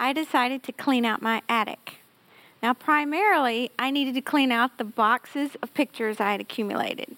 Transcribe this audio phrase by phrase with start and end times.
[0.00, 1.96] I decided to clean out my attic.
[2.62, 7.16] Now, primarily, I needed to clean out the boxes of pictures I had accumulated.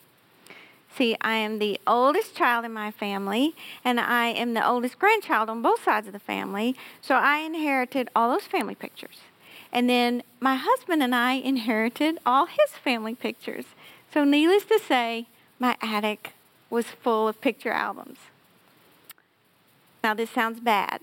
[0.96, 5.48] See, I am the oldest child in my family, and I am the oldest grandchild
[5.48, 9.20] on both sides of the family, so I inherited all those family pictures.
[9.72, 13.64] And then my husband and I inherited all his family pictures.
[14.12, 15.28] So, needless to say,
[15.60, 16.32] my attic
[16.68, 18.18] was full of picture albums.
[20.02, 21.00] Now, this sounds bad,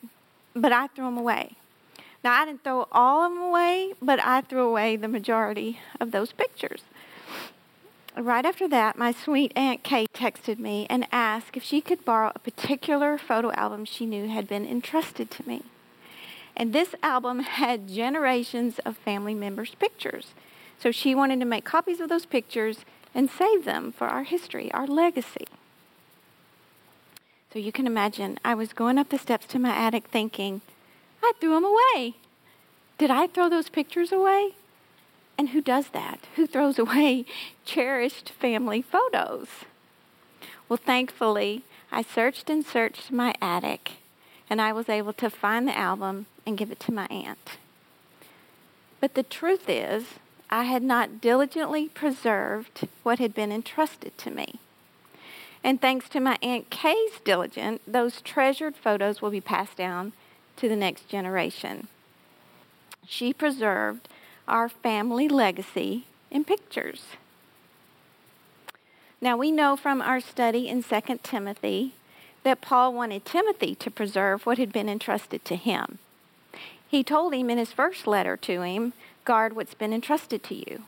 [0.54, 1.56] but I threw them away.
[2.24, 6.12] Now, I didn't throw all of them away, but I threw away the majority of
[6.12, 6.82] those pictures.
[8.18, 12.34] Right after that, my sweet Aunt Kate texted me and asked if she could borrow
[12.36, 15.64] a particular photo album she knew had been entrusted to me.
[16.58, 20.34] And this album had generations of family members' pictures.
[20.78, 22.80] So she wanted to make copies of those pictures
[23.16, 25.48] and save them for our history, our legacy.
[27.54, 30.62] So you can imagine, I was going up the steps to my attic thinking,
[31.30, 32.16] I threw them away.
[32.98, 34.56] Did I throw those pictures away?
[35.38, 36.22] And who does that?
[36.36, 37.26] Who throws away
[37.66, 39.48] cherished family photos?
[40.68, 43.92] Well, thankfully, I searched and searched my attic,
[44.50, 47.58] and I was able to find the album and give it to my aunt.
[49.00, 50.16] But the truth is,
[50.50, 54.60] I had not diligently preserved what had been entrusted to me.
[55.64, 60.14] And thanks to my Aunt Kay's diligence, those treasured photos will be passed down
[60.60, 61.88] to the next generation.
[63.08, 64.08] She preserved
[64.48, 67.04] our family legacy in pictures.
[69.22, 71.94] Now, we know from our study in 2 Timothy
[72.44, 76.00] that Paul wanted Timothy to preserve what had been entrusted to him.
[76.88, 78.94] He told him in his first letter to him,
[79.26, 80.84] guard what's been entrusted to you.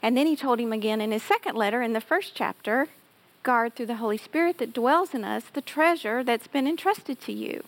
[0.00, 2.88] And then he told him again in his second letter in the first chapter,
[3.42, 7.32] guard through the Holy Spirit that dwells in us the treasure that's been entrusted to
[7.32, 7.64] you.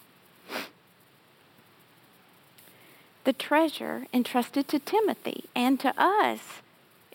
[3.24, 6.60] The treasure entrusted to Timothy and to us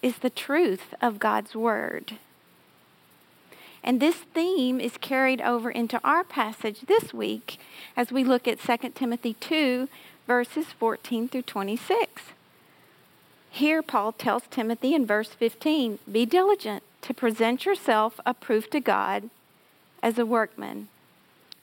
[0.01, 2.17] is the truth of God's Word.
[3.83, 7.59] And this theme is carried over into our passage this week
[7.95, 9.87] as we look at 2 Timothy 2,
[10.25, 12.23] verses 14 through 26.
[13.51, 19.29] Here, Paul tells Timothy in verse 15 Be diligent to present yourself approved to God
[20.01, 20.87] as a workman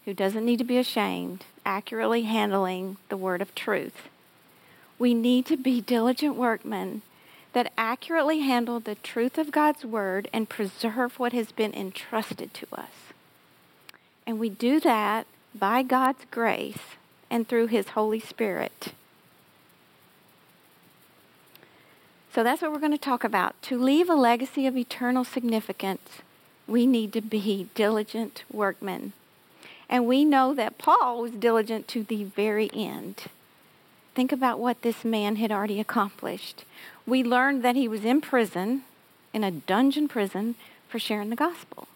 [0.04, 4.08] who doesn't need to be ashamed, accurately handling the word of truth.
[4.98, 7.02] We need to be diligent workmen
[7.52, 12.66] that accurately handle the truth of God's word and preserve what has been entrusted to
[12.72, 12.90] us.
[14.26, 16.96] And we do that by God's grace
[17.30, 18.92] and through his Holy Spirit.
[22.34, 23.60] So that's what we're going to talk about.
[23.62, 26.20] To leave a legacy of eternal significance,
[26.66, 29.14] we need to be diligent workmen.
[29.88, 33.24] And we know that Paul was diligent to the very end.
[34.16, 36.64] Think about what this man had already accomplished.
[37.06, 38.84] We learned that he was in prison,
[39.34, 40.54] in a dungeon prison,
[40.88, 41.86] for sharing the gospel.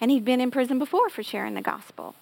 [0.00, 2.14] And he'd been in prison before for sharing the gospel.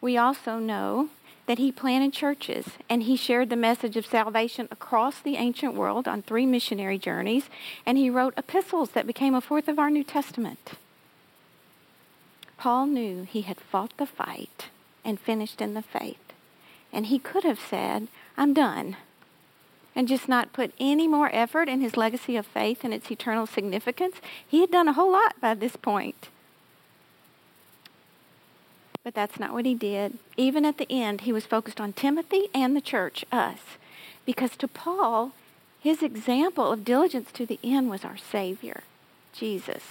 [0.00, 1.08] We also know
[1.46, 6.06] that he planted churches and he shared the message of salvation across the ancient world
[6.06, 7.50] on three missionary journeys,
[7.84, 10.72] and he wrote epistles that became a fourth of our New Testament.
[12.56, 14.66] Paul knew he had fought the fight
[15.04, 16.32] and finished in the faith,
[16.92, 18.06] and he could have said,
[18.38, 18.96] I'm done.
[19.96, 23.46] And just not put any more effort in his legacy of faith and its eternal
[23.46, 24.16] significance.
[24.46, 26.28] He had done a whole lot by this point.
[29.02, 30.18] But that's not what he did.
[30.36, 33.58] Even at the end, he was focused on Timothy and the church, us.
[34.24, 35.32] Because to Paul,
[35.80, 38.84] his example of diligence to the end was our Savior,
[39.32, 39.82] Jesus.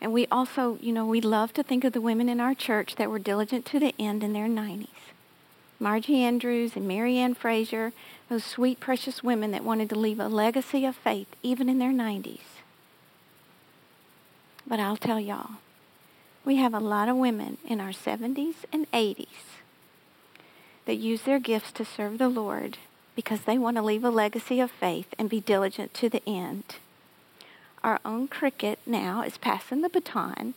[0.00, 2.94] And we also, you know, we love to think of the women in our church
[2.96, 4.88] that were diligent to the end in their 90s.
[5.84, 7.92] Margie Andrews and Marianne Fraser,
[8.30, 11.92] those sweet, precious women that wanted to leave a legacy of faith even in their
[11.92, 12.40] 90s.
[14.66, 15.56] But I'll tell y'all,
[16.42, 19.26] we have a lot of women in our 70s and 80s
[20.86, 22.78] that use their gifts to serve the Lord
[23.14, 26.76] because they want to leave a legacy of faith and be diligent to the end.
[27.82, 30.54] Our own Cricket now is passing the baton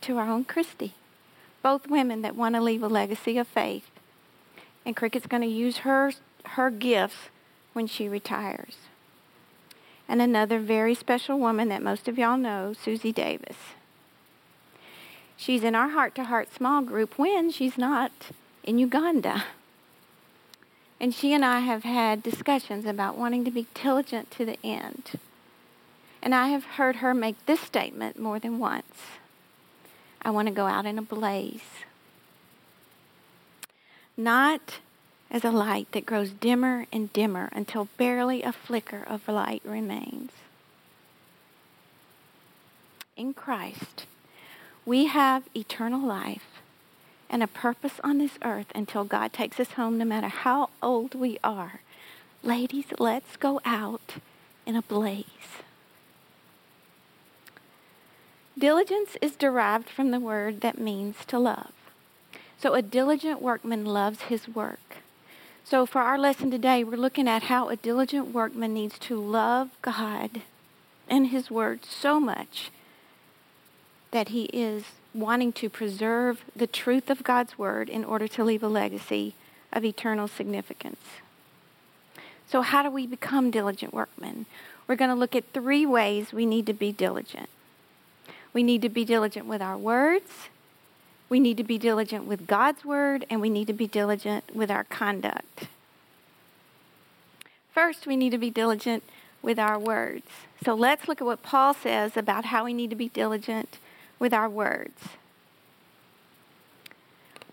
[0.00, 0.94] to our own Christy.
[1.62, 3.90] Both women that want to leave a legacy of faith
[4.84, 6.12] and Cricket's going to use her
[6.44, 7.30] her gifts
[7.72, 8.76] when she retires.
[10.08, 13.56] And another very special woman that most of y'all know, Susie Davis.
[15.36, 18.12] She's in our heart to heart small group when she's not
[18.62, 19.44] in Uganda.
[21.00, 25.12] And she and I have had discussions about wanting to be diligent to the end.
[26.22, 29.18] And I have heard her make this statement more than once
[30.24, 31.84] I want to go out in a blaze.
[34.16, 34.78] Not
[35.30, 40.30] as a light that grows dimmer and dimmer until barely a flicker of light remains.
[43.16, 44.06] In Christ,
[44.84, 46.60] we have eternal life
[47.30, 51.14] and a purpose on this earth until God takes us home, no matter how old
[51.14, 51.80] we are.
[52.42, 54.16] Ladies, let's go out
[54.66, 55.24] in a blaze.
[58.58, 61.72] Diligence is derived from the word that means to love.
[62.62, 64.98] So a diligent workman loves his work.
[65.64, 69.70] So for our lesson today, we're looking at how a diligent workman needs to love
[69.82, 70.42] God
[71.08, 72.70] and his word so much
[74.12, 78.62] that he is wanting to preserve the truth of God's word in order to leave
[78.62, 79.34] a legacy
[79.72, 81.00] of eternal significance.
[82.48, 84.46] So, how do we become diligent workmen?
[84.86, 87.48] We're going to look at three ways we need to be diligent.
[88.52, 90.30] We need to be diligent with our words,
[91.32, 94.70] we need to be diligent with God's word, and we need to be diligent with
[94.70, 95.64] our conduct.
[97.72, 99.02] First, we need to be diligent
[99.40, 100.26] with our words.
[100.62, 103.78] So let's look at what Paul says about how we need to be diligent
[104.18, 105.08] with our words.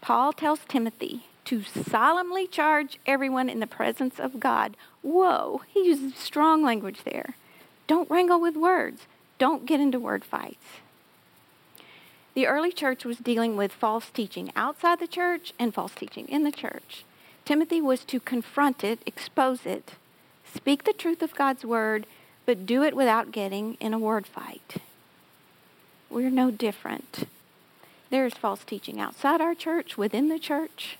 [0.02, 4.76] Paul tells Timothy to solemnly charge everyone in the presence of God.
[5.02, 7.36] Whoa, he uses strong language there.
[7.88, 9.04] Don't wrangle with words.
[9.38, 10.82] Don't get into word fights.
[12.36, 16.44] The early church was dealing with false teaching outside the church and false teaching in
[16.44, 17.04] the church.
[17.46, 19.94] Timothy was to confront it, expose it,
[20.54, 22.06] speak the truth of God's word,
[22.46, 24.76] but do it without getting in a word fight.
[26.10, 27.28] We're no different.
[28.10, 30.98] There is false teaching outside our church, within the church.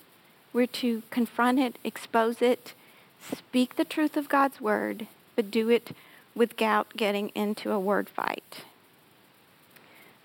[0.52, 2.74] We're to confront it, expose it,
[3.20, 5.06] speak the truth of God's word,
[5.36, 5.96] but do it
[6.34, 8.64] without getting into a word fight.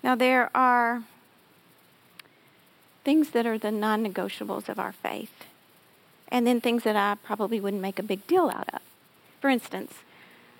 [0.06, 1.02] Now, there are
[3.02, 5.32] things that are the non negotiables of our faith,
[6.28, 8.82] and then things that I probably wouldn't make a big deal out of.
[9.40, 9.94] For instance,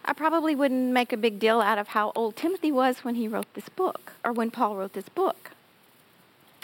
[0.04, 3.28] I probably wouldn't make a big deal out of how old Timothy was when he
[3.28, 5.52] wrote this book or when Paul wrote this book.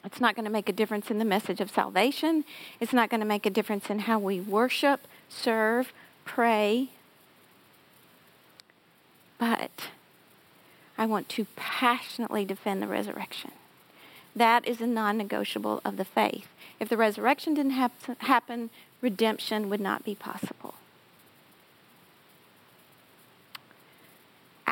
[0.04, 2.44] It's not going to make a difference in the message of salvation.
[2.80, 5.92] It's not going to make a difference in how we worship, serve,
[6.24, 6.88] pray.
[9.38, 9.70] But
[11.02, 13.50] I want to passionately defend the resurrection.
[14.36, 16.46] That is a non negotiable of the faith.
[16.78, 17.72] If the resurrection didn't
[18.18, 18.70] happen,
[19.00, 20.74] redemption would not be possible.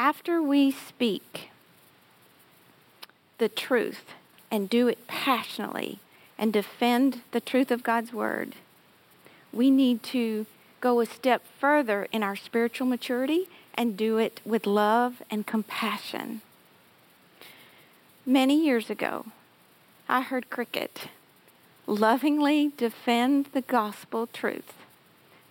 [0.01, 1.51] after we speak
[3.37, 4.15] the truth
[4.51, 5.99] and do it passionately
[6.39, 8.55] and defend the truth of God's word,
[9.53, 10.47] we need to
[10.81, 13.47] go a step further in our spiritual maturity
[13.81, 16.43] and do it with love and compassion.
[18.27, 19.25] Many years ago,
[20.07, 21.09] I heard Cricket
[21.87, 24.75] lovingly defend the gospel truth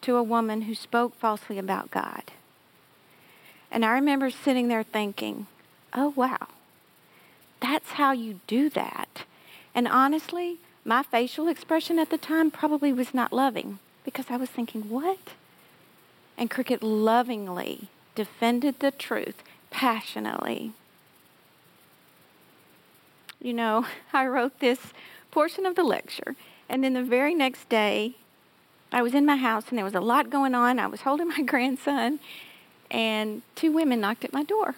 [0.01, 2.21] to a woman who spoke falsely about God.
[3.71, 5.47] And I remember sitting there thinking,
[5.95, 6.49] oh, wow,
[7.59, 9.23] that's how you do that.
[9.73, 14.49] And honestly, my facial expression at the time probably was not loving because I was
[14.49, 15.33] thinking, what?
[16.37, 20.73] And Cricket lovingly defended the truth passionately.
[23.41, 24.79] You know, I wrote this
[25.31, 26.35] portion of the lecture,
[26.67, 28.15] and then the very next day,
[28.91, 30.79] I was in my house and there was a lot going on.
[30.79, 32.19] I was holding my grandson,
[32.89, 34.75] and two women knocked at my door.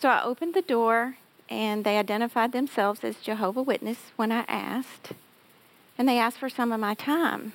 [0.00, 1.16] So I opened the door,
[1.50, 5.12] and they identified themselves as Jehovah Witness when I asked,
[5.96, 7.52] and they asked for some of my time.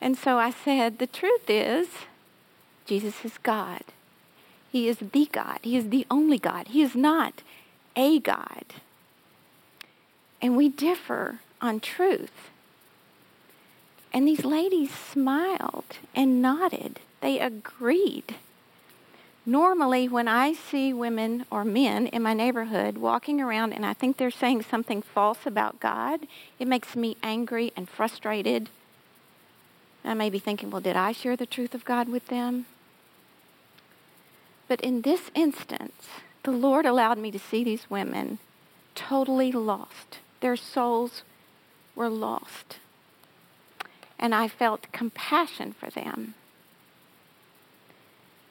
[0.00, 1.88] And so I said, the truth is,
[2.86, 3.82] Jesus is God.
[4.70, 5.58] He is the God.
[5.62, 6.68] He is the only God.
[6.68, 7.42] He is not
[7.94, 8.64] a God.
[10.40, 12.50] And we differ on truth.
[14.12, 18.34] And these ladies smiled and nodded they agreed.
[19.46, 24.16] Normally, when I see women or men in my neighborhood walking around and I think
[24.16, 26.26] they're saying something false about God,
[26.58, 28.68] it makes me angry and frustrated.
[30.04, 32.66] I may be thinking, well, did I share the truth of God with them?
[34.68, 36.08] But in this instance,
[36.42, 38.38] the Lord allowed me to see these women
[38.94, 40.18] totally lost.
[40.40, 41.22] Their souls
[41.94, 42.78] were lost.
[44.18, 46.34] And I felt compassion for them.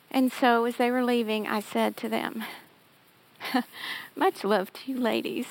[0.09, 2.43] And so as they were leaving, I said to them,
[4.15, 5.47] Much love to you, ladies,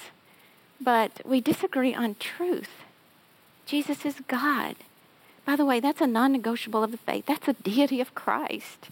[0.81, 2.71] but we disagree on truth.
[3.67, 4.77] Jesus is God.
[5.45, 8.89] By the way, that's a non negotiable of the faith, that's a deity of Christ.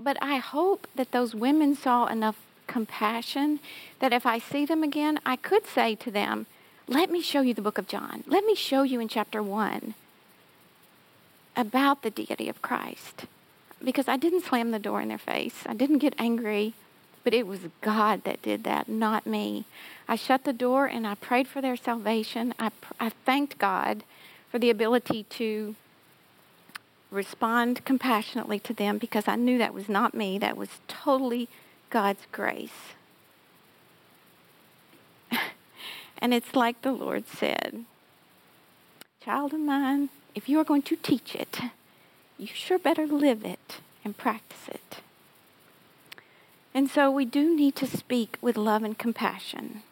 [0.00, 2.36] But I hope that those women saw enough
[2.66, 3.58] compassion
[3.98, 6.46] that if I see them again, I could say to them,
[6.86, 8.22] let me show you the book of John.
[8.26, 9.94] Let me show you in chapter 1
[11.56, 13.26] about the deity of Christ.
[13.82, 16.74] Because I didn't slam the door in their face, I didn't get angry,
[17.24, 19.64] but it was God that did that, not me.
[20.08, 22.54] I shut the door and I prayed for their salvation.
[22.58, 24.02] I, I thanked God
[24.50, 25.74] for the ability to
[27.10, 31.48] respond compassionately to them because I knew that was not me, that was totally
[31.90, 32.94] God's grace.
[36.18, 37.84] and it's like the Lord said
[39.24, 41.60] Child of mine, if you are going to teach it,
[42.38, 44.98] you sure better live it and practice it.
[46.72, 49.82] And so we do need to speak with love and compassion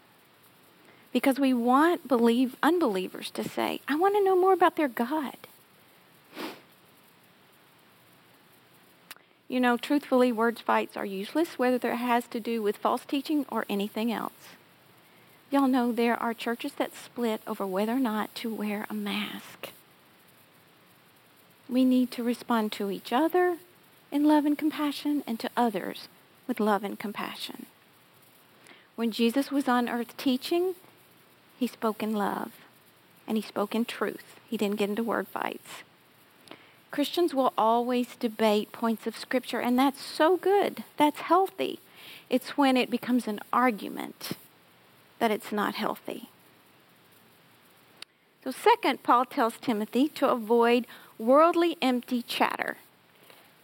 [1.13, 5.37] because we want believe unbelievers to say, I want to know more about their God.
[9.49, 13.47] You know, truthfully, words fights are useless, whether it has to do with false teaching
[13.49, 14.33] or anything else.
[15.51, 19.69] Y'all know there are churches that split over whether or not to wear a mask.
[21.69, 23.59] We need to respond to each other
[24.11, 26.09] in love and compassion and to others
[26.49, 27.67] with love and compassion.
[28.97, 30.75] When Jesus was on earth teaching,
[31.59, 32.53] he spoke in love
[33.27, 34.41] and he spoke in truth.
[34.49, 35.83] He didn't get into word fights.
[36.91, 40.85] Christians will always debate points of Scripture, and that's so good.
[40.97, 41.81] That's healthy.
[42.31, 44.33] It's when it becomes an argument
[45.19, 46.29] that it's not healthy.
[48.45, 50.87] So, second, Paul tells Timothy to avoid
[51.19, 52.77] worldly empty chatter.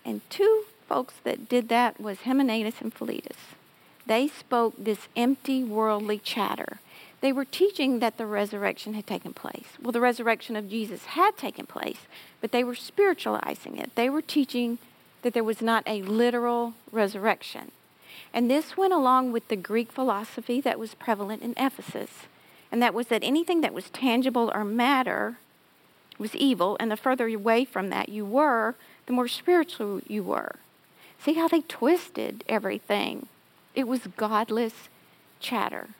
[0.04, 3.36] And two folks that did that was Hymenaeus and Philetus.
[4.06, 6.80] They spoke this empty worldly chatter.
[7.22, 9.78] They were teaching that the resurrection had taken place.
[9.80, 12.00] Well, the resurrection of Jesus had taken place,
[12.40, 13.94] but they were spiritualizing it.
[13.94, 14.78] They were teaching
[15.22, 17.70] that there was not a literal resurrection.
[18.34, 22.10] And this went along with the Greek philosophy that was prevalent in Ephesus,
[22.72, 25.38] and that was that anything that was tangible or matter
[26.18, 28.74] was evil, and the further away from that you were,
[29.06, 30.56] the more spiritual you were.
[31.20, 33.28] See how they twisted everything?
[33.76, 34.88] It was godless
[35.38, 35.90] chatter.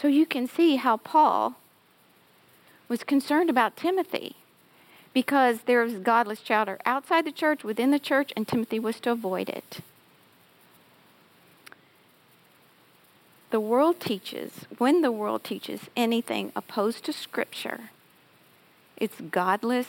[0.00, 1.56] So you can see how Paul
[2.88, 4.36] was concerned about Timothy
[5.12, 9.10] because there was godless chatter outside the church, within the church, and Timothy was to
[9.10, 9.80] avoid it.
[13.50, 17.90] The world teaches, when the world teaches anything opposed to Scripture,
[18.96, 19.86] it's godless,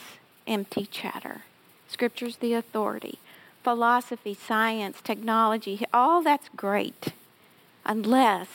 [0.48, 1.42] empty chatter.
[1.88, 3.20] Scripture's the authority.
[3.64, 7.14] Philosophy, science, technology, all that's great
[7.86, 8.48] unless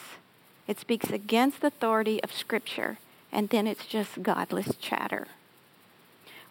[0.67, 2.99] it speaks against the authority of Scripture,
[3.31, 5.27] and then it's just godless chatter.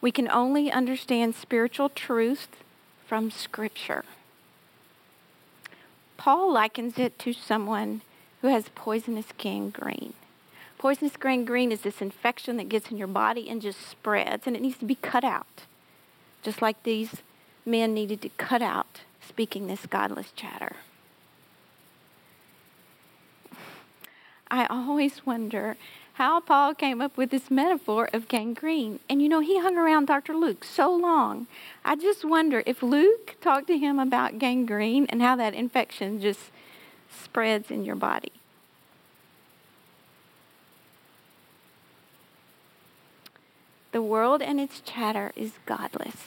[0.01, 2.47] We can only understand spiritual truth
[3.07, 4.03] from Scripture.
[6.17, 8.01] Paul likens it to someone
[8.41, 10.13] who has poisonous gangrene.
[10.77, 14.61] Poisonous gangrene is this infection that gets in your body and just spreads, and it
[14.61, 15.63] needs to be cut out.
[16.41, 17.21] Just like these
[17.65, 20.75] men needed to cut out speaking this godless chatter.
[24.53, 25.77] I always wonder
[26.13, 28.99] how Paul came up with this metaphor of gangrene.
[29.09, 30.35] And you know, he hung around Dr.
[30.35, 31.47] Luke so long.
[31.83, 36.51] I just wonder if Luke talked to him about gangrene and how that infection just
[37.11, 38.31] spreads in your body.
[43.91, 46.17] The world and its chatter is godless.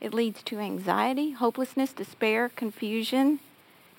[0.00, 3.38] It leads to anxiety, hopelessness, despair, confusion,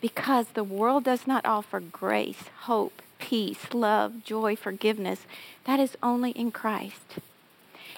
[0.02, 5.22] because the world does not offer grace, hope, peace, love, joy, forgiveness.
[5.64, 7.20] That is only in Christ.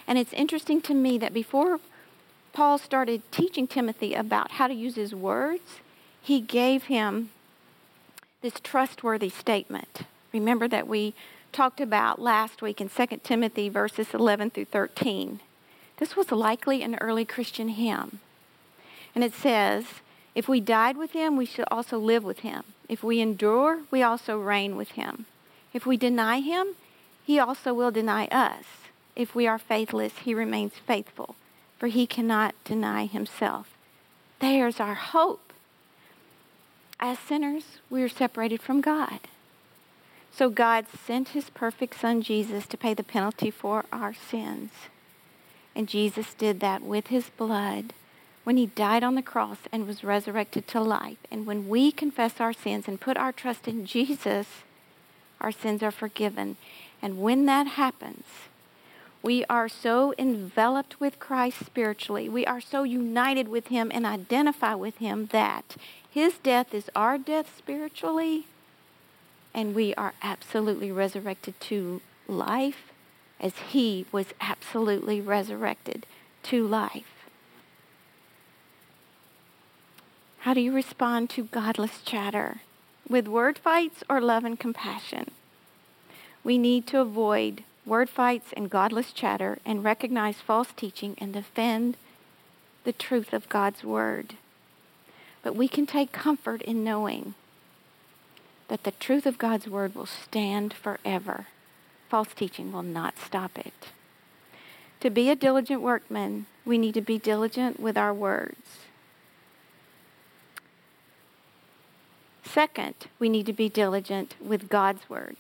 [0.07, 1.79] And it's interesting to me that before
[2.53, 5.79] Paul started teaching Timothy about how to use his words,
[6.21, 7.31] he gave him
[8.43, 10.03] this trustworthy statement.
[10.31, 11.15] Remember that we
[11.51, 15.39] talked about last week in 2 Timothy verses 11 through 13.
[15.97, 18.19] This was likely an early Christian hymn.
[19.15, 19.85] And it says,
[20.35, 22.63] If we died with him, we should also live with him.
[22.87, 25.25] If we endure, we also reign with him.
[25.73, 26.75] If we deny him,
[27.25, 28.65] he also will deny us.
[29.15, 31.35] If we are faithless, he remains faithful,
[31.79, 33.75] for he cannot deny himself.
[34.39, 35.53] There's our hope.
[36.99, 39.19] As sinners, we are separated from God.
[40.31, 44.71] So God sent his perfect son Jesus to pay the penalty for our sins.
[45.75, 47.93] And Jesus did that with his blood
[48.45, 51.17] when he died on the cross and was resurrected to life.
[51.29, 54.47] And when we confess our sins and put our trust in Jesus,
[55.41, 56.55] our sins are forgiven.
[57.01, 58.23] And when that happens,
[59.23, 64.75] we are so enveloped with Christ spiritually, we are so united with him and identify
[64.75, 65.75] with him that
[66.07, 68.45] his death is our death spiritually,
[69.55, 72.91] and we are absolutely resurrected to life
[73.39, 76.05] as he was absolutely resurrected
[76.43, 77.14] to life.
[80.45, 82.61] How do you respond to godless chatter?
[83.09, 85.31] With word fights or love and compassion?
[86.43, 91.97] We need to avoid word fights and godless chatter and recognize false teaching and defend
[92.83, 94.35] the truth of God's word.
[95.41, 97.33] But we can take comfort in knowing
[98.67, 101.47] that the truth of God's word will stand forever.
[102.07, 103.87] False teaching will not stop it.
[104.99, 108.84] To be a diligent workman, we need to be diligent with our words.
[112.45, 115.35] Second, we need to be diligent with God's word.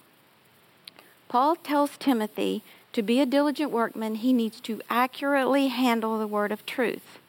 [1.29, 2.61] Paul tells Timothy
[2.93, 7.19] to be a diligent workman, he needs to accurately handle the word of truth.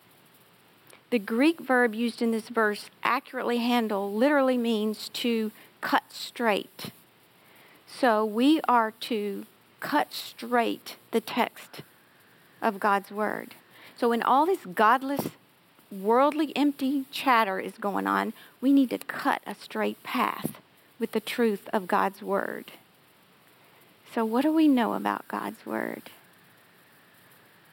[1.10, 6.90] The Greek verb used in this verse, accurately handle, literally means to cut straight.
[7.86, 9.46] So we are to
[9.80, 11.82] cut straight the text
[12.60, 13.54] of God's word.
[13.96, 15.28] So when all this godless
[15.90, 20.60] worldly, empty chatter is going on, we need to cut a straight path
[20.98, 22.72] with the truth of God's Word.
[24.14, 26.10] So, what do we know about God's Word?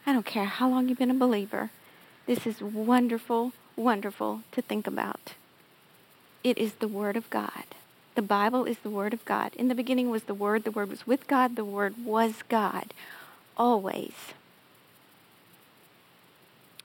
[0.05, 1.69] I don't care how long you've been a believer,
[2.25, 5.33] this is wonderful, wonderful to think about.
[6.43, 7.65] It is the Word of God.
[8.15, 9.53] The Bible is the Word of God.
[9.55, 12.93] In the beginning was the Word, the Word was with God, the Word was God.
[13.57, 14.13] Always.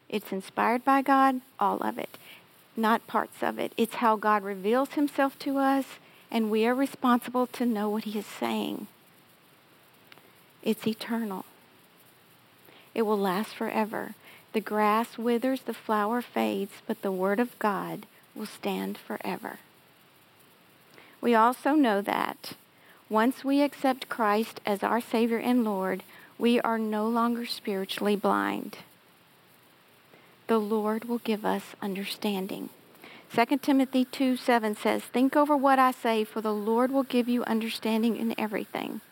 [0.08, 2.16] It's inspired by God, all of it,
[2.76, 3.72] not parts of it.
[3.76, 5.84] It's how God reveals himself to us,
[6.30, 8.86] and we are responsible to know what he is saying.
[10.62, 11.44] It's eternal.
[12.94, 14.14] It will last forever.
[14.54, 19.58] The grass withers, the flower fades, but the word of God will stand forever.
[21.20, 22.54] We also know that
[23.10, 26.02] once we accept Christ as our Savior and Lord,
[26.38, 28.78] we are no longer spiritually blind
[30.48, 32.70] the Lord will give us understanding.
[33.34, 37.28] 2 Timothy 2 7 says, Think over what I say, for the Lord will give
[37.28, 39.02] you understanding in everything.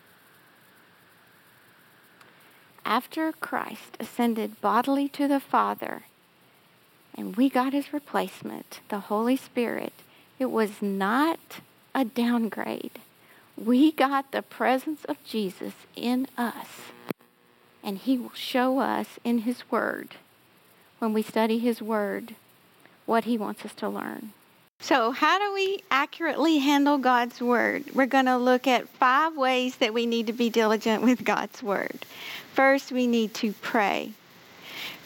[2.84, 6.02] After Christ ascended bodily to the Father,
[7.14, 9.92] and we got his replacement, the Holy Spirit,
[10.38, 11.60] it was not
[11.94, 12.98] a downgrade.
[13.56, 16.68] We got the presence of Jesus in us,
[17.82, 20.14] and he will show us in his word
[20.98, 22.34] when we study His Word
[23.04, 24.32] what He wants us to learn.
[24.80, 27.84] So, how do we accurately handle God's Word?
[27.94, 31.62] We're going to look at five ways that we need to be diligent with God's
[31.62, 32.04] Word.
[32.52, 34.12] First, we need to pray.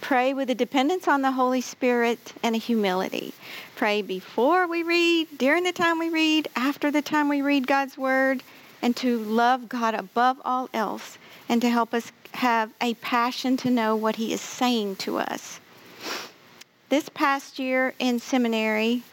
[0.00, 3.32] Pray with a dependence on the Holy Spirit and a humility.
[3.76, 7.96] Pray before we read, during the time we read, after the time we read God's
[7.96, 8.42] Word,
[8.82, 13.70] and to love God above all else, and to help us have a passion to
[13.70, 15.60] know what He is saying to us.
[16.90, 19.04] This past year in seminary,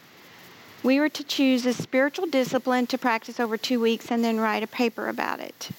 [0.82, 4.64] we were to choose a spiritual discipline to practice over two weeks and then write
[4.64, 5.70] a paper about it.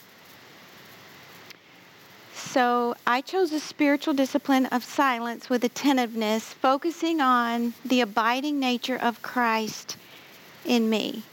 [2.33, 8.97] So I chose a spiritual discipline of silence with attentiveness, focusing on the abiding nature
[8.97, 9.97] of Christ
[10.65, 11.25] in me.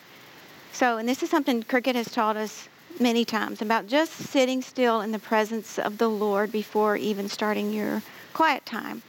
[0.74, 5.02] So, and this is something Cricket has taught us many times about just sitting still
[5.02, 8.02] in the presence of the Lord before even starting your
[8.34, 9.04] quiet time.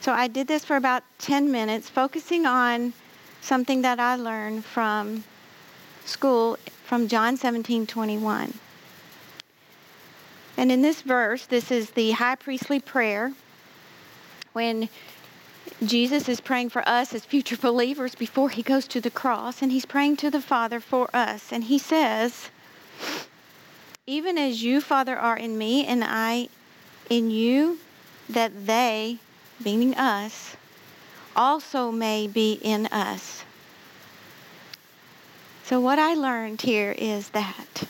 [0.00, 2.92] So I did this for about 10 minutes, focusing on
[3.40, 5.24] something that I learned from
[6.04, 8.54] school from John 17 21.
[10.56, 13.32] And in this verse, this is the high priestly prayer
[14.52, 14.88] when
[15.84, 19.70] Jesus is praying for us as future believers before he goes to the cross, and
[19.70, 21.52] he's praying to the Father for us.
[21.52, 22.50] And he says,
[24.06, 26.48] Even as you, Father, are in me, and I
[27.08, 27.78] in you,
[28.28, 29.18] that they
[29.64, 30.56] meaning us,
[31.34, 33.44] also may be in us.
[35.64, 37.84] So, what I learned here is that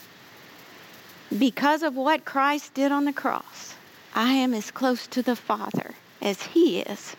[1.37, 3.75] because of what Christ did on the cross,
[4.15, 7.15] I am as close to the Father as He is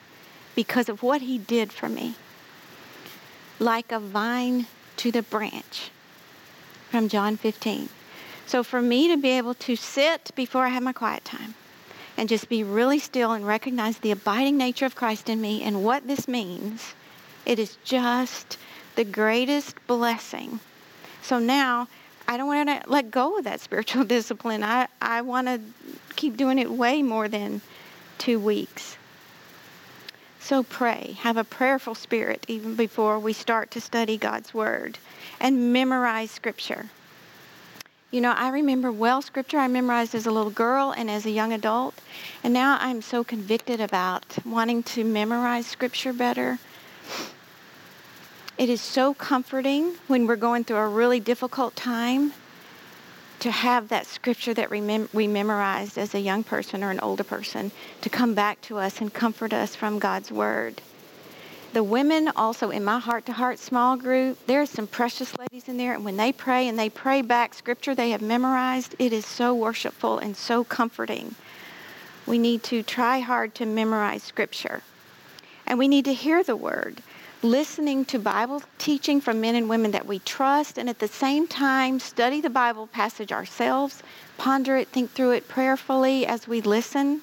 [0.55, 2.15] because of what He did for me.
[3.57, 5.91] Like a vine to the branch
[6.89, 7.89] from John 15.
[8.45, 11.53] So, for me to be able to sit before I have my quiet time,
[12.19, 15.85] and just be really still and recognize the abiding nature of Christ in me and
[15.85, 16.93] what this means,
[17.45, 18.57] it is just
[18.95, 20.59] the greatest blessing.
[21.21, 21.87] So now
[22.27, 24.63] I don't want to let go of that spiritual discipline.
[24.63, 25.61] I, I want to
[26.17, 27.61] keep doing it way more than
[28.17, 28.97] two weeks.
[30.41, 31.15] So pray.
[31.19, 34.97] Have a prayerful spirit even before we start to study God's Word
[35.39, 36.89] and memorize Scripture.
[38.11, 41.29] You know, I remember well scripture I memorized as a little girl and as a
[41.29, 41.93] young adult,
[42.43, 46.57] and now I'm so convicted about wanting to memorize scripture better.
[48.57, 52.33] It is so comforting when we're going through a really difficult time
[53.41, 57.71] to have that scripture that we, memorized as a young person or an older person
[58.01, 60.81] to come back to us and comfort us from God's word.
[61.71, 65.67] The women also in my heart to heart small group, there are some precious ladies
[65.67, 69.13] in there, and when they pray and they pray back scripture they have memorized, it
[69.13, 71.35] is so worshipful and so comforting.
[72.25, 74.81] We need to try hard to memorize scripture.
[75.67, 77.03] And we need to hear the word,
[77.43, 81.47] listening to Bible teaching from men and women that we trust, and at the same
[81.47, 84.01] time study the Bible passage ourselves,
[84.39, 87.21] ponder it, think through it prayerfully as we listen.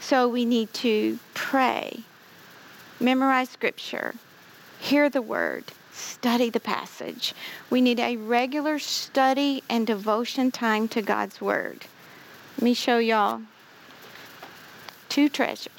[0.00, 2.04] So we need to pray
[3.00, 4.14] memorize scripture,
[4.78, 7.34] hear the word, study the passage.
[7.70, 11.84] We need a regular study and devotion time to God's word.
[12.56, 13.42] Let me show y'all
[15.08, 15.72] two treasures.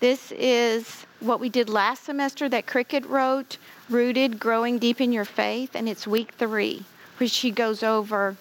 [0.00, 3.56] This is what we did last semester that Cricket wrote,
[3.88, 6.84] Rooted, Growing Deep in Your Faith, and it's week three,
[7.18, 8.36] where she goes over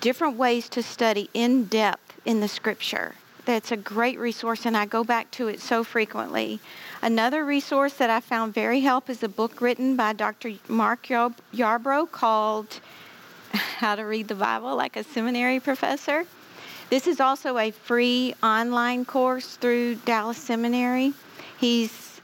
[0.00, 3.14] different ways to study in depth in the scripture
[3.46, 6.60] that's a great resource, and I go back to it so frequently.
[7.00, 10.54] Another resource that I found very helpful is a book written by Dr.
[10.68, 12.80] Mark Yarbrough called
[13.52, 16.26] How to Read the Bible Like a Seminary Professor.
[16.90, 21.14] This is also a free online course through Dallas Seminary.
[21.58, 22.20] He's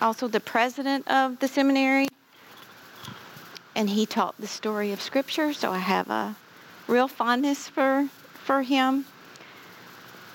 [0.00, 2.08] also the president of the seminary,
[3.74, 6.36] and he taught the story of Scripture, so I have a
[6.86, 9.06] real fondness for, for him.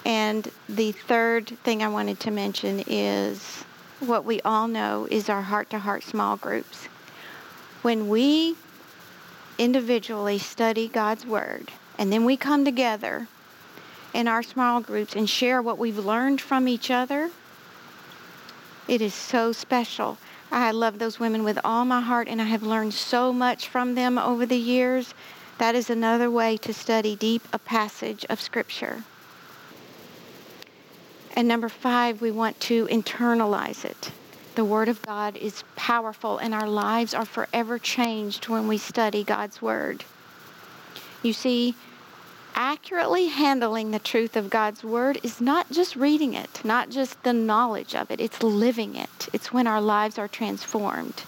[0.05, 3.63] And the third thing I wanted to mention is
[3.99, 6.87] what we all know is our heart to heart small groups.
[7.81, 8.55] When we
[9.57, 13.27] individually study God's Word and then we come together
[14.13, 17.29] in our small groups and share what we've learned from each other,
[18.87, 20.17] it is so special.
[20.51, 23.95] I love those women with all my heart and I have learned so much from
[23.95, 25.13] them over the years.
[25.59, 29.03] That is another way to study deep a passage of Scripture.
[31.33, 34.11] And number five, we want to internalize it.
[34.55, 39.23] The Word of God is powerful, and our lives are forever changed when we study
[39.23, 40.05] God's Word.
[41.23, 41.73] You see,
[42.53, 47.33] accurately handling the truth of God's Word is not just reading it, not just the
[47.33, 49.27] knowledge of it, it's living it.
[49.33, 51.23] It's when our lives are transformed.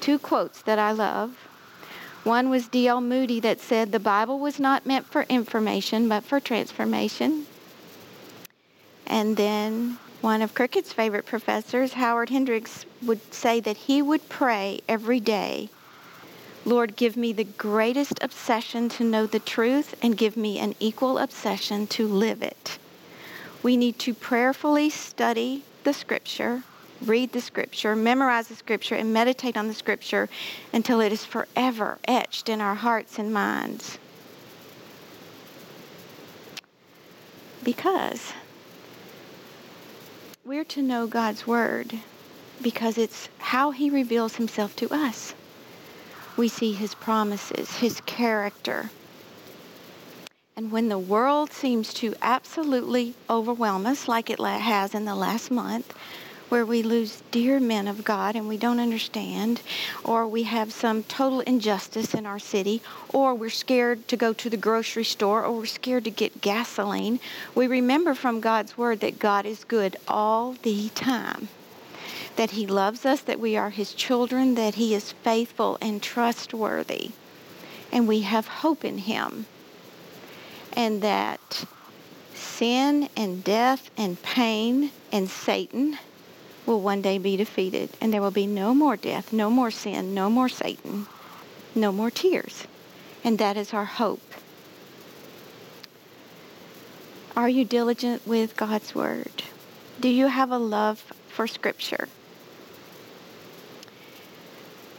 [0.00, 1.36] Two quotes that I love.
[2.24, 3.00] One was D.L.
[3.00, 7.46] Moody that said, The Bible was not meant for information, but for transformation.
[9.10, 14.80] And then one of Cricket's favorite professors, Howard Hendricks, would say that he would pray
[14.88, 15.68] every day
[16.64, 21.18] Lord, give me the greatest obsession to know the truth and give me an equal
[21.18, 22.78] obsession to live it.
[23.62, 26.62] We need to prayerfully study the scripture,
[27.00, 30.28] read the scripture, memorize the scripture, and meditate on the scripture
[30.72, 33.98] until it is forever etched in our hearts and minds.
[37.64, 38.34] Because
[40.50, 42.00] we're to know God's Word
[42.60, 45.32] because it's how He reveals Himself to us.
[46.36, 48.90] We see His promises, His character.
[50.56, 55.52] And when the world seems to absolutely overwhelm us, like it has in the last
[55.52, 55.96] month,
[56.50, 59.62] where we lose dear men of God and we don't understand,
[60.04, 64.50] or we have some total injustice in our city, or we're scared to go to
[64.50, 67.20] the grocery store, or we're scared to get gasoline,
[67.54, 71.48] we remember from God's Word that God is good all the time.
[72.34, 77.12] That He loves us, that we are His children, that He is faithful and trustworthy,
[77.92, 79.46] and we have hope in Him.
[80.72, 81.64] And that
[82.34, 85.98] sin and death and pain and Satan
[86.66, 90.14] will one day be defeated, and there will be no more death, no more sin,
[90.14, 91.06] no more Satan,
[91.74, 92.66] no more tears.
[93.24, 94.22] And that is our hope.
[97.36, 99.42] Are you diligent with God's Word?
[100.00, 102.08] Do you have a love for Scripture?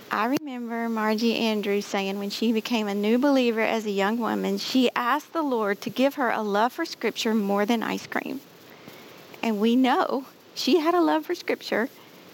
[0.09, 4.57] I remember Margie Andrews saying when she became a new believer as a young woman,
[4.57, 8.41] she asked the Lord to give her a love for Scripture more than ice cream.
[9.41, 11.89] And we know she had a love for Scripture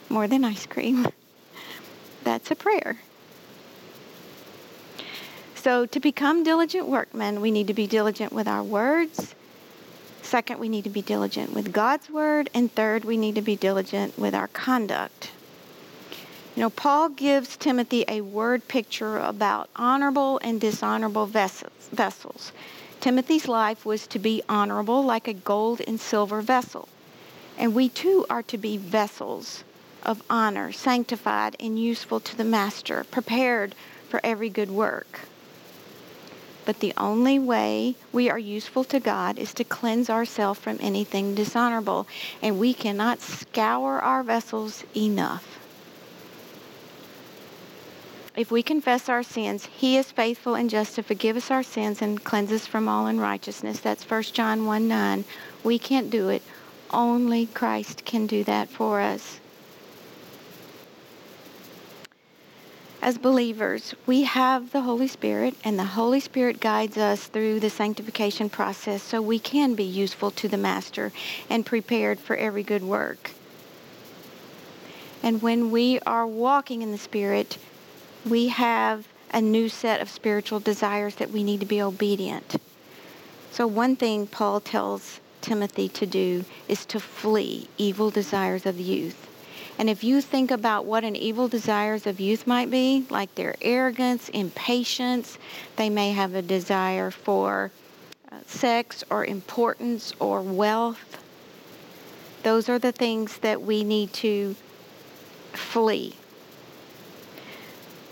[0.09, 1.07] more than ice cream.
[2.23, 2.97] That's a prayer.
[5.55, 9.35] So, to become diligent workmen, we need to be diligent with our words.
[10.21, 12.49] Second, we need to be diligent with God's word.
[12.53, 15.31] And third, we need to be diligent with our conduct.
[16.55, 22.51] You know, Paul gives Timothy a word picture about honorable and dishonorable vessels.
[22.99, 26.89] Timothy's life was to be honorable like a gold and silver vessel.
[27.57, 29.63] And we too are to be vessels
[30.03, 33.75] of honor, sanctified and useful to the master, prepared
[34.07, 35.21] for every good work.
[36.65, 41.33] But the only way we are useful to God is to cleanse ourselves from anything
[41.33, 42.07] dishonorable,
[42.41, 45.57] and we cannot scour our vessels enough.
[48.35, 52.01] If we confess our sins, he is faithful and just to forgive us our sins
[52.03, 53.79] and cleanse us from all unrighteousness.
[53.79, 55.25] That's 1 John 1 9.
[55.63, 56.43] We can't do it.
[56.91, 59.39] Only Christ can do that for us.
[63.01, 67.69] As believers, we have the Holy Spirit, and the Holy Spirit guides us through the
[67.69, 71.11] sanctification process so we can be useful to the Master
[71.49, 73.31] and prepared for every good work.
[75.21, 77.57] And when we are walking in the Spirit,
[78.25, 82.59] we have a new set of spiritual desires that we need to be obedient.
[83.51, 89.29] So, one thing Paul tells Timothy to do is to flee evil desires of youth.
[89.79, 93.55] And if you think about what an evil desires of youth might be, like their
[93.61, 95.37] arrogance, impatience,
[95.77, 97.71] they may have a desire for
[98.29, 101.23] uh, sex or importance or wealth.
[102.43, 104.55] Those are the things that we need to
[105.53, 106.15] flee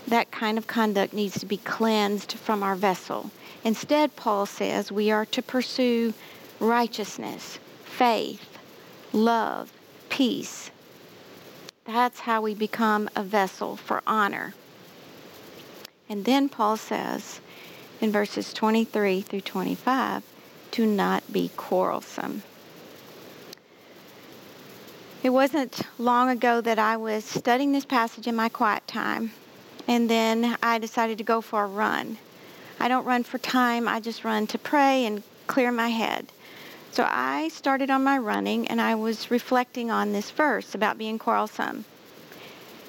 [0.08, 3.30] that kind of conduct needs to be cleansed from our vessel.
[3.64, 6.14] Instead, Paul says we are to pursue
[6.60, 8.58] righteousness, faith,
[9.12, 9.72] love,
[10.08, 10.70] peace.
[11.84, 14.54] That's how we become a vessel for honor.
[16.08, 17.40] And then Paul says
[18.00, 20.22] in verses 23 through 25
[20.72, 22.42] to not be quarrelsome.
[25.22, 29.32] It wasn't long ago that I was studying this passage in my quiet time
[29.88, 32.18] and then I decided to go for a run.
[32.78, 36.30] I don't run for time, I just run to pray and clear my head.
[36.92, 41.18] So I started on my running and I was reflecting on this verse about being
[41.18, 41.84] quarrelsome.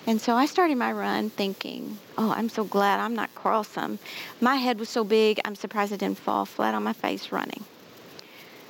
[0.05, 3.99] And so I started my run thinking, oh, I'm so glad I'm not quarrelsome.
[4.39, 7.65] My head was so big, I'm surprised I didn't fall flat on my face running.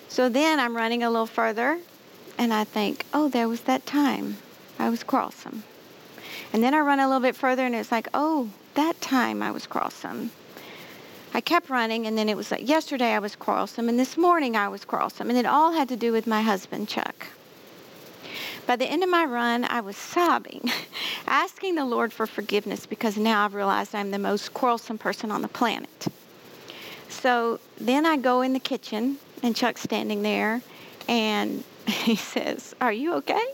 [0.07, 1.79] So then I'm running a little further
[2.39, 4.37] and I think, oh, there was that time
[4.79, 5.63] I was quarrelsome.
[6.51, 9.51] And then I run a little bit further and it's like, oh, that time I
[9.51, 10.31] was quarrelsome.
[11.33, 14.55] I kept running and then it was like yesterday I was quarrelsome and this morning
[14.55, 15.29] I was quarrelsome.
[15.29, 17.27] And it all had to do with my husband, Chuck.
[18.65, 20.69] By the end of my run, I was sobbing,
[21.27, 25.41] asking the Lord for forgiveness because now I've realized I'm the most quarrelsome person on
[25.41, 26.07] the planet.
[27.07, 30.61] So then I go in the kitchen and Chuck's standing there
[31.07, 33.45] and he says, Are you okay?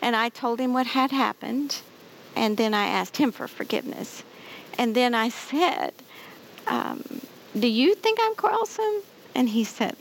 [0.00, 1.80] And I told him what had happened.
[2.34, 4.22] And then I asked him for forgiveness.
[4.78, 5.92] And then I said,
[6.70, 7.02] um,
[7.58, 9.02] Do you think I'm quarrelsome?
[9.34, 9.96] And he said,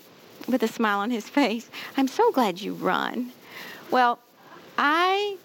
[0.47, 3.31] with a smile on his face, I'm so glad you run.
[3.91, 4.19] Well,
[4.77, 5.37] I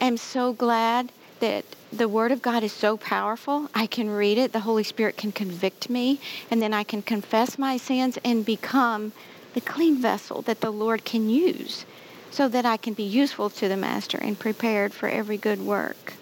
[0.00, 3.70] am so glad that the Word of God is so powerful.
[3.74, 6.20] I can read it, the Holy Spirit can convict me,
[6.50, 9.12] and then I can confess my sins and become
[9.54, 11.84] the clean vessel that the Lord can use
[12.30, 16.14] so that I can be useful to the Master and prepared for every good work.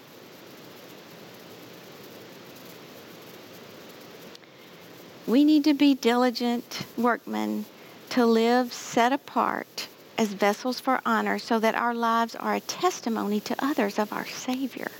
[5.27, 7.65] We need to be diligent workmen
[8.09, 13.39] to live set apart as vessels for honor so that our lives are a testimony
[13.41, 14.91] to others of our Savior.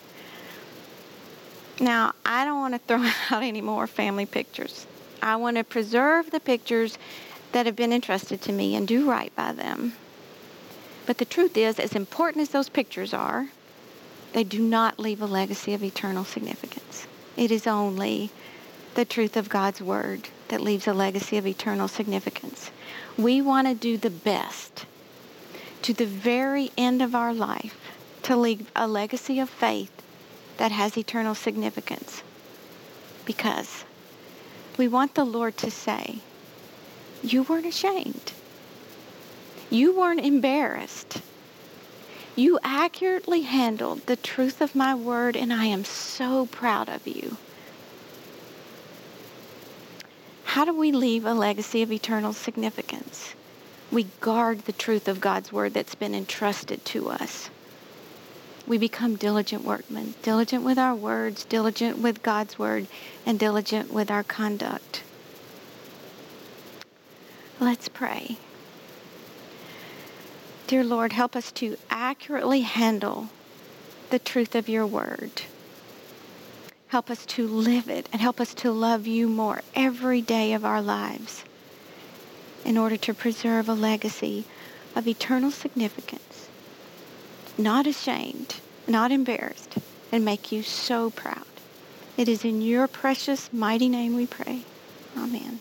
[1.80, 4.88] Now, I don't want to throw out any more family pictures.
[5.22, 6.98] I want to preserve the pictures
[7.52, 9.94] that have been entrusted to me and do right by them.
[11.06, 13.50] But the truth is, as important as those pictures are,
[14.34, 17.08] they do not leave a legacy of eternal significance.
[17.38, 18.32] It is only
[18.96, 22.72] the truth of God's Word that leaves a legacy of eternal significance.
[23.18, 24.86] We want to do the best
[25.82, 27.78] to the very end of our life
[28.24, 29.92] to leave a legacy of faith
[30.58, 32.24] that has eternal significance.
[33.26, 33.84] Because
[34.78, 36.20] we want the Lord to say,
[37.22, 38.32] You weren't ashamed.
[39.70, 41.22] You weren't embarrassed.
[42.36, 47.38] You accurately handled the truth of my word, and I am so proud of you.
[50.56, 53.36] How do we leave a legacy of eternal significance?
[53.92, 57.50] We guard the truth of God's word that's been entrusted to us.
[58.66, 62.88] We become diligent workmen, diligent with our words, diligent with God's word,
[63.26, 65.04] and diligent with our conduct.
[67.60, 68.38] Let's pray.
[70.68, 73.28] Dear Lord, help us to accurately handle
[74.10, 75.42] the truth of your word.
[76.96, 80.64] Help us to live it and help us to love you more every day of
[80.64, 81.44] our lives
[82.64, 84.46] in order to preserve a legacy
[84.96, 86.48] of eternal significance.
[87.58, 89.78] Not ashamed, not embarrassed,
[90.10, 91.46] and make you so proud.
[92.16, 94.62] It is in your precious, mighty name we pray.
[95.18, 95.60] Amen.